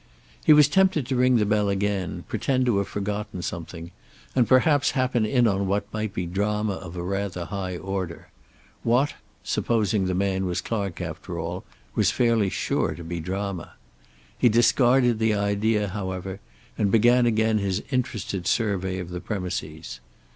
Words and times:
He 0.43 0.51
was 0.51 0.67
tempted 0.67 1.05
to 1.05 1.15
ring 1.15 1.35
the 1.35 1.45
bell 1.45 1.69
again, 1.69 2.23
pretend 2.27 2.65
to 2.65 2.79
have 2.79 2.87
forgotten 2.87 3.43
something, 3.43 3.91
and 4.35 4.47
perhaps 4.47 4.91
happen 4.97 5.27
in 5.27 5.45
on 5.47 5.67
what 5.67 5.93
might 5.93 6.11
be 6.11 6.25
drama 6.25 6.73
of 6.73 6.95
a 6.95 7.03
rather 7.03 7.45
high 7.45 7.77
order; 7.77 8.29
what, 8.81 9.13
supposing 9.43 10.05
the 10.07 10.15
man 10.15 10.47
was 10.47 10.59
Clark 10.59 11.01
after 11.01 11.37
all, 11.37 11.63
was 11.93 12.09
fairly 12.09 12.49
sure 12.49 12.95
to 12.95 13.03
be 13.03 13.19
drama. 13.19 13.73
He 14.35 14.49
discarded 14.49 15.19
the 15.19 15.35
idea, 15.35 15.89
however, 15.89 16.39
and 16.79 16.89
began 16.91 17.27
again 17.27 17.59
his 17.59 17.83
interested 17.91 18.47
survey 18.47 18.97
of 18.97 19.09
the 19.11 19.21
premises. 19.21 19.99